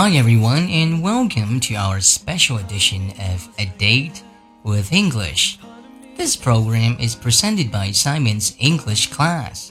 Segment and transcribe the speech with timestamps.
[0.00, 4.22] Hi everyone and welcome to our special edition of A Date
[4.62, 5.58] with English.
[6.16, 9.70] This program is presented by Simon's English Class.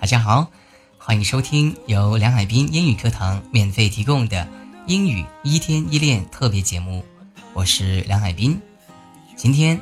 [0.00, 0.50] 大家好，
[0.98, 4.48] 欢迎收听由梁海滨英语课堂免费提供的
[4.86, 7.04] 英语一天一练特别节目。
[7.52, 8.60] 我是梁海滨，
[9.36, 9.80] 今天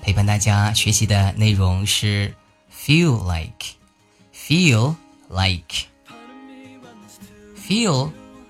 [0.00, 2.34] 陪伴大家学习的内容是
[2.72, 4.96] feel like，feel
[5.28, 5.84] like，feel。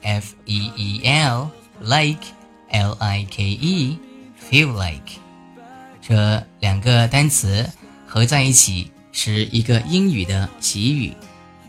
[0.01, 1.49] F E E L
[1.79, 2.21] like
[2.69, 3.97] L I K E
[4.49, 5.19] feel like
[6.01, 7.69] 这两个单词
[8.07, 11.13] 合在一起是一个英语的习语，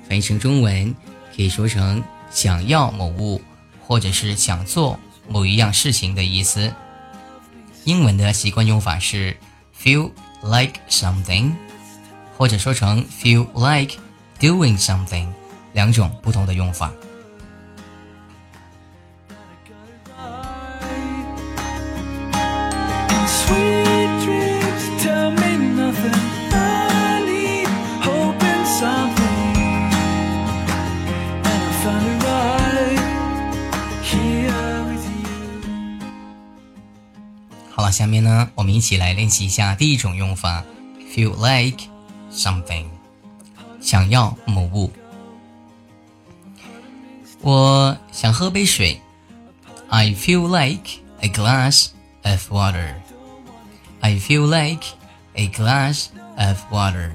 [0.08, 0.94] 翻译成中文
[1.34, 3.40] 可以说成想要某物
[3.86, 6.72] 或者是想做某一样事情的意思。
[7.84, 9.36] 英文的习惯用法是
[9.82, 10.10] feel
[10.42, 11.52] like something，
[12.36, 13.96] 或者说成 feel like
[14.38, 15.26] doing something，
[15.72, 16.92] 两种不同的用法。
[37.90, 40.64] 下面呢，我们一起来练习一下第一种用法
[41.12, 41.84] ，feel like
[42.32, 42.86] something，
[43.78, 44.90] 想要某物。
[47.42, 48.98] 我想喝杯水
[49.88, 51.88] ，I feel like a glass
[52.22, 52.94] of water.
[54.01, 54.83] I feel like
[55.33, 56.07] a glass
[56.37, 57.11] of water.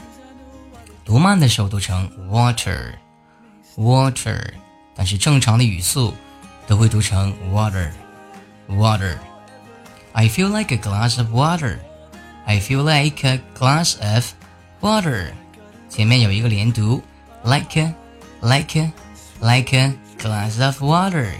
[1.05, 4.41] 读慢的时候读成 water，water，
[4.95, 6.13] 但是正常的语速
[6.67, 11.77] 都会读成 water，water。I feel like a glass of water.
[12.45, 14.33] I feel like a glass of
[14.81, 15.31] water.
[15.89, 17.03] 前面有一个连读，
[17.43, 17.93] like a,
[18.41, 18.91] like a,
[19.41, 21.31] like a glass of water.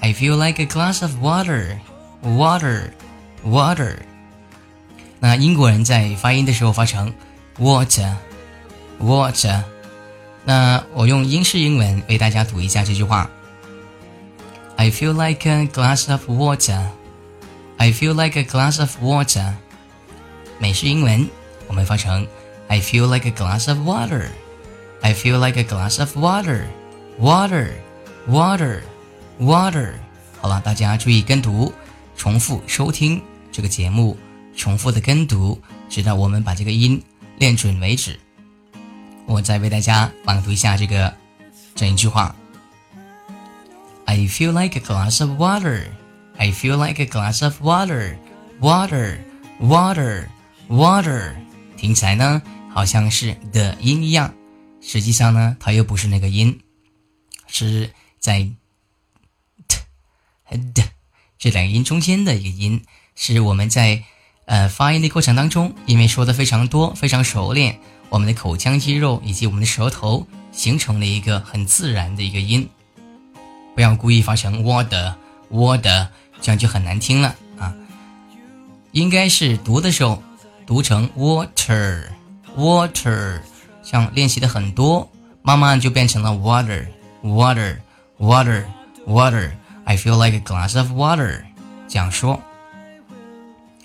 [0.00, 1.78] I feel like a glass of water,
[2.22, 2.90] water,
[3.44, 3.96] water.
[5.20, 7.12] 那英国人在发音的时候发成
[7.58, 9.62] water。water。
[10.44, 13.30] 那我用英式英文为大家读一下这句话：
[14.76, 16.82] I feel like a glass of water.
[17.76, 19.52] I feel like a glass of water.
[20.58, 21.28] 美式英文
[21.68, 22.26] 我们发成
[22.68, 24.28] I feel like a glass of water.
[25.01, 26.65] I feel like a glass of water.
[27.19, 27.71] Water,
[28.27, 28.81] water,
[29.39, 29.93] water.
[30.41, 31.73] 好了，大家注意跟读，
[32.15, 33.21] 重复收听
[33.51, 34.17] 这个节目，
[34.55, 35.59] 重复的跟读，
[35.89, 37.01] 直到我们把这个音
[37.37, 38.19] 练准为止。
[39.25, 41.13] 我再为大家朗读一下这个
[41.75, 42.35] 整一句话。
[44.05, 45.83] I feel like a glass of water.
[46.37, 48.15] I feel like a glass of water.
[48.61, 49.17] Water,
[49.59, 50.27] water,
[50.69, 51.31] water。
[51.75, 52.41] 听起来呢，
[52.73, 54.33] 好像是的音一样，
[54.87, 56.61] 实际上呢，它又不是那个音，
[57.45, 58.39] 是在
[59.67, 59.77] t
[60.45, 60.81] 和 d
[61.37, 62.81] 这两个音中间的一个音，
[63.13, 64.01] 是我们在
[64.45, 67.77] 呃发音的过程当中，因为说的非常多，非常熟练。
[68.07, 72.69] 我们的口腔肌肉以及我们的舌头形成了一个很自然的一个音，
[73.75, 75.13] 不要故意发成 water
[75.51, 76.07] water，
[76.41, 77.75] 这样就很难听了啊。
[78.93, 80.23] 应该是读的时候
[80.65, 82.07] 读成 water
[82.55, 83.41] water，
[83.89, 85.09] 像练习的很多，
[85.41, 86.85] 慢慢就变成了 water
[87.23, 87.77] water
[88.19, 88.65] water
[89.05, 89.51] water。
[89.85, 91.45] I feel like a glass of water，
[91.87, 92.37] 这样说。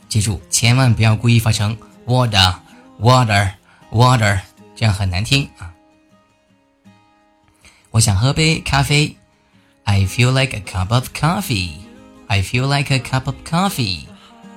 [0.09, 2.57] 记住，千万不要故意发成 water
[3.01, 3.53] water。
[3.93, 4.41] water，
[4.75, 5.73] 这样很难听啊。
[7.93, 9.17] 我想喝杯咖啡
[9.85, 11.75] ，I feel like a cup of coffee.
[12.27, 14.01] I feel like a cup of coffee.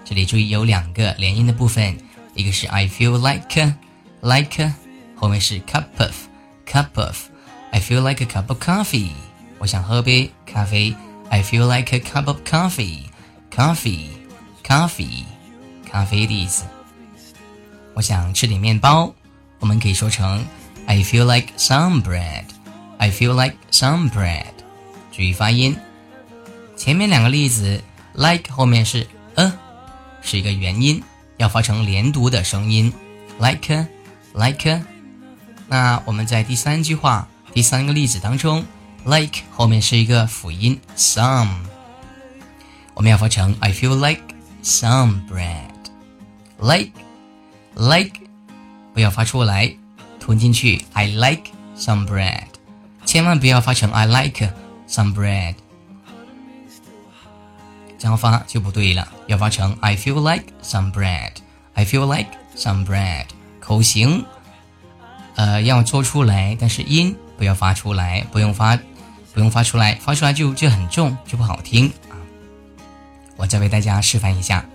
[0.03, 1.99] 这里注意有两个连音的部分，
[2.33, 3.45] 一个是 I feel like
[4.21, 4.71] like，
[5.16, 6.14] 后面是 cup of
[6.66, 9.10] cup of。I feel like a cup of coffee.
[9.58, 10.94] 我想喝杯咖啡，
[11.28, 13.04] I feel like a cup of coffee.
[13.54, 14.08] Coffee,
[14.64, 15.24] coffee，
[15.88, 16.64] 咖啡的意思。
[17.94, 19.14] 我想吃点面包。
[19.58, 20.44] 我们可以说成
[20.86, 22.44] I feel like some bread.
[22.96, 24.52] I feel like some bread.
[25.12, 25.76] 注意发音，
[26.76, 27.82] 前面两个例子
[28.14, 29.52] like 后面是 a，
[30.22, 31.02] 是一个元音，
[31.36, 32.92] 要发成连读的声音
[33.38, 33.86] like
[34.32, 34.82] like。
[35.67, 38.63] 那我们在第三句话第三个例子当中
[39.05, 41.49] ，like 后面是一个辅音 some，
[42.93, 44.21] 我们要发成 I feel like
[44.63, 45.71] some bread.
[46.57, 46.91] Like
[47.75, 48.19] like
[48.93, 49.75] 不要发出来，
[50.19, 50.85] 吞进去。
[50.93, 52.45] I like some bread，
[53.05, 54.49] 千万不要发成 I like
[54.87, 55.55] some bread，
[57.97, 59.07] 这样发就不对了。
[59.27, 63.25] 要发成 I feel like some bread，I feel like some bread，
[63.59, 64.23] 口型，
[65.35, 68.77] 呃，要做出来，但是音不要发出来，不用发，
[69.33, 72.15] 不用发出来，发出来就就很重，就不好听啊。
[73.35, 74.65] 我再为大家示范一下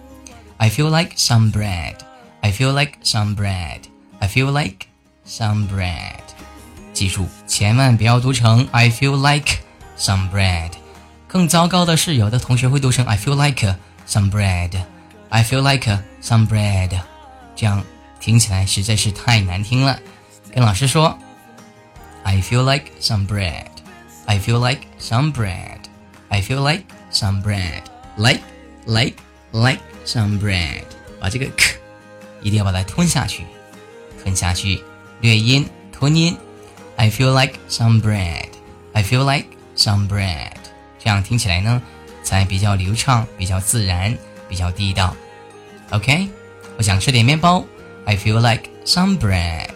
[0.59, 1.95] ：I feel like some bread.
[2.41, 3.81] I feel like some bread.
[4.19, 4.87] I feel like
[5.27, 6.21] some bread.
[6.93, 9.59] 记住，千万不要读成 I feel like
[9.99, 10.73] some bread。
[11.27, 13.75] 更糟糕的是，有的同学会读成 I feel like
[14.07, 14.73] some bread。
[15.31, 16.91] I feel like some bread，
[17.55, 17.83] 这样
[18.19, 19.99] 听起来实在是太难听了。
[20.54, 21.18] 跟老师说，
[22.24, 23.68] I feel like some bread.
[24.26, 25.80] I feel like some bread.
[26.30, 27.84] I feel like some bread.
[28.18, 28.42] Like,
[28.86, 29.16] like,
[29.52, 30.84] like some bread.
[31.20, 31.76] 把这个 k
[32.42, 33.44] 一定要把它吞下去，
[34.24, 34.84] 吞下去，
[35.22, 36.38] 略音，吞音。
[36.96, 38.50] I feel like some bread.
[38.94, 40.54] I feel like some bread.
[40.98, 41.82] 这样听起来呢，
[42.24, 44.18] 才比较流畅，比较自然。
[44.48, 45.16] 比较地道。
[45.90, 46.30] OK，
[46.78, 47.66] 我想吃点面包。
[48.06, 49.69] I feel like some bread。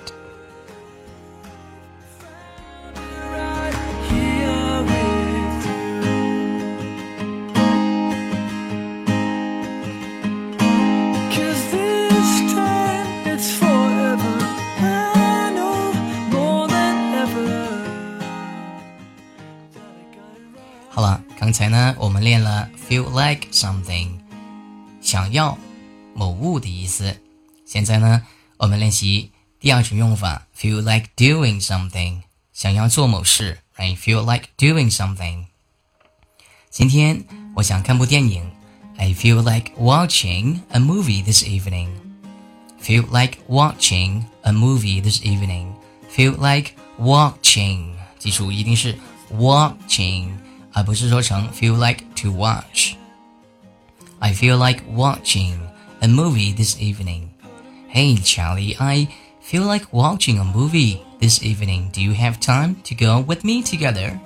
[21.53, 24.11] 才呢，我们练了 feel like something。
[25.01, 25.57] 想要
[26.13, 27.19] 某物的意思。
[27.65, 28.23] 现在呢，
[28.57, 32.21] 我们练习第二种用法，feel like doing something，
[32.53, 33.97] 想要做某事，right?
[33.97, 35.45] Feel like doing something。
[36.69, 37.25] 今天
[37.55, 38.49] 我想看部电影，
[38.97, 48.97] I feel like watching a movie this evening。Feel like watching a movie this evening。Feel like watching，记住一定是
[49.31, 50.29] watching，
[50.73, 55.57] 而不是说成 feel like to watch。I feel like watching
[56.01, 57.29] a movie this evening.
[57.91, 59.07] Hey, Charlie, I
[59.41, 61.91] feel like watching a movie this evening.
[61.91, 64.19] Do you have time to go with me together?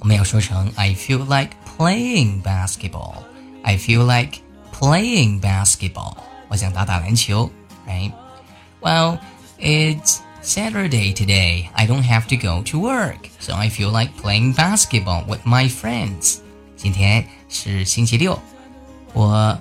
[0.00, 3.16] 我们要说成 I feel like playing basketball
[3.63, 6.17] basketball，I feel like playing basketball。
[6.47, 7.49] 我想打打篮球，
[7.87, 8.11] right?
[8.81, 9.19] Well,
[9.59, 11.69] it's Saturday today.
[11.73, 15.69] I don't have to go to work, so I feel like playing basketball with my
[15.69, 16.39] friends.
[16.75, 18.39] 今天是星期六，
[19.13, 19.59] 我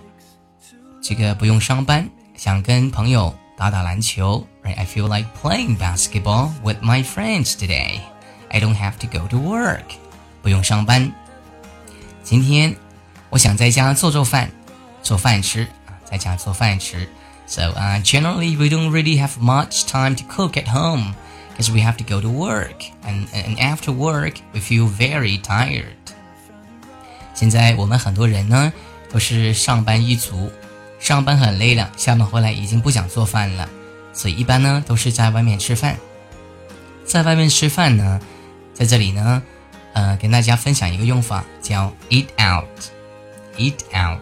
[1.03, 4.77] 这个不用上班，想跟朋友打打篮球，right?
[4.77, 8.01] I feel like playing basketball with my friends today.
[8.51, 9.85] I don't have to go to work.
[10.43, 11.13] 不用上班。
[12.23, 12.75] 今天
[13.33, 14.51] 我想在家做做饭，
[15.03, 15.67] 做饭吃。
[16.11, 17.07] 在家做饭吃。
[17.47, 21.15] So uh, generally, we don't really have much time to cook at home
[21.55, 25.85] because we have to go to work, and and after work, we feel very tired.
[27.35, 28.73] 现在我们很多人呢
[29.13, 30.51] 都是上班一族，
[30.99, 33.69] 上班很累了，下班回来已经不想做饭了，
[34.15, 35.97] 所以一般呢都是在外面吃饭。
[37.05, 38.21] 在外面吃饭呢，
[38.73, 39.43] 在这里呢，
[39.93, 42.27] 呃，跟大家分享一个用法，叫 eat
[43.58, 44.20] Eat out。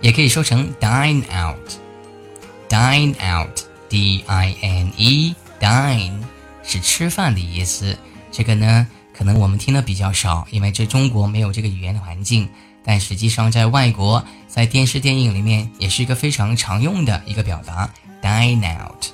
[0.00, 6.20] 也可以说成 dine out，dine out，d i n e，dine
[6.62, 7.96] 是吃饭的意思。
[8.30, 12.48] 这个呢，可能我们听的比较少，因为这中国没有这个语言的环境。
[12.84, 17.90] 但实际上，在外国，在电视电影里面，也是一个非常常用的一个表达
[18.22, 19.06] ，dine out，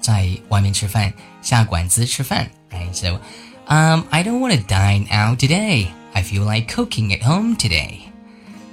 [0.00, 2.50] 在外面吃饭，下馆子吃饭。
[2.72, 2.92] Right?
[2.92, 3.20] So,
[3.66, 5.86] um, I don't want to dine out today.
[6.13, 7.99] I feel like cooking at home today.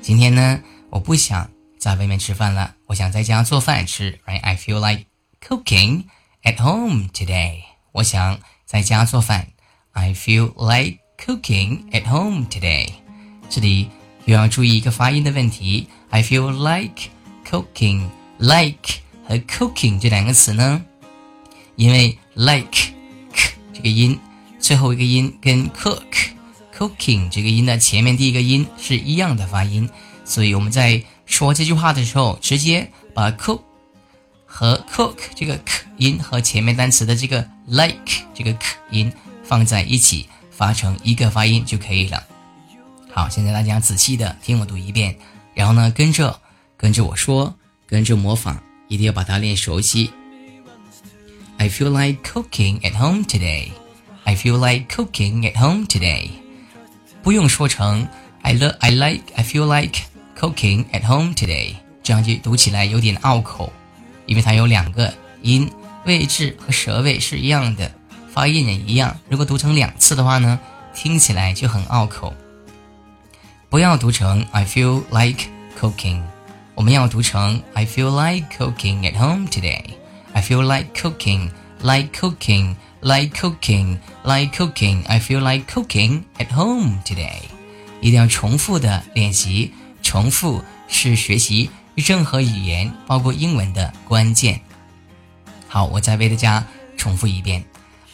[0.03, 0.61] 今天呢？
[0.91, 4.19] 我不想在外面吃饭了，我想在家做饭吃。
[4.27, 4.41] Right?
[4.41, 5.07] I feel like
[5.41, 6.05] cooking
[6.43, 7.63] at home today.
[7.93, 9.49] 我想 在家做饭。
[9.93, 12.89] I feel like cooking at home today。
[13.49, 13.91] 这里
[14.25, 15.89] 又要注意一个发音的问题。
[16.11, 17.11] I feel like
[17.49, 20.83] cooking。like 和 cooking 这两个词呢，
[21.77, 22.71] 因为 like
[23.33, 24.19] k 这个音
[24.59, 26.31] 最后一个音跟 cook
[26.78, 29.90] Cooking 这个音的前面第一个音是一样的发音，
[30.26, 33.62] 所以我们在说这句话的时候，直接把 cook
[34.46, 39.12] 和 cook 这个 k 音和前面单词的这个 like 这个 k 音
[39.44, 42.24] 放在一起，发成一个发音就可以了。
[43.12, 45.16] 好，现在大家仔细的听我读一遍，
[45.54, 46.40] 然后呢，跟着
[46.76, 47.56] 跟着我说，
[47.88, 48.58] 跟着模仿，
[48.90, 50.12] 一定要把它练熟悉。
[51.58, 53.70] I feel like cooking at home today.
[54.26, 56.45] I feel like cooking at home today.
[57.25, 58.07] 不用说成
[58.43, 60.03] I love I like I feel like
[60.39, 63.73] cooking at home today，这样就读起来有点拗口，
[64.27, 65.71] 因为它有两个音
[66.05, 67.91] 位置和舌位是一样的，
[68.33, 69.17] 发音也一样。
[69.29, 70.59] 如果读成两次的话呢，
[70.95, 72.35] 听起来就很拗口。
[73.69, 75.45] 不要读成 I feel like
[75.79, 76.23] cooking，
[76.75, 81.51] 我们要读成 I feel like cooking at home today。I feel like cooking,
[81.83, 85.05] like cooking, like cooking, like cooking.
[85.07, 87.43] I feel like cooking at home today。
[88.01, 94.61] 一定要重复的练习，重复是学习任何语言，包括英文的关键。
[95.69, 96.67] 好，我再为大家
[96.97, 97.65] 重复一遍。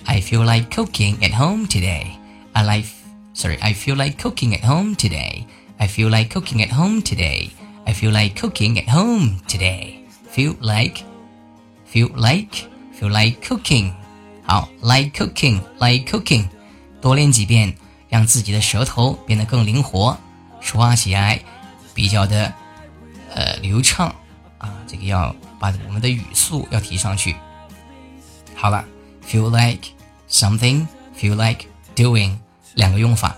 [0.04, 2.06] I feel like cooking at home today.
[2.52, 2.88] I like,
[3.34, 5.44] sorry, I feel like cooking at home today.
[5.78, 7.50] I feel like cooking at home today.
[7.84, 10.00] I feel like cooking at home today.
[10.30, 11.04] Feel like,
[11.86, 13.92] feel like, feel like cooking.
[14.43, 16.47] 好，like cooking, like cooking，
[16.99, 17.75] 多练几遍，
[18.09, 20.17] 让自己的舌头变得更灵活，
[20.59, 21.39] 说话起来
[21.93, 22.53] 比较的
[23.33, 24.13] 呃流畅
[24.57, 24.73] 啊。
[24.87, 27.35] 这个要把我们的语速要提上去。
[28.55, 28.83] 好了
[29.25, 29.89] ，feel like
[30.29, 30.85] something,
[31.17, 32.37] feel like doing
[32.73, 33.35] 两个用法，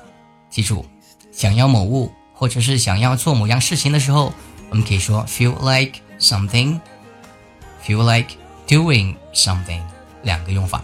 [0.49, 0.85] 记住，
[1.31, 4.33] 想要某物或者是想要做某样事情的时候，
[4.69, 6.79] 我们可以说 feel like something,
[7.85, 8.35] feel like
[8.67, 9.81] doing something
[10.23, 10.83] 两个用法。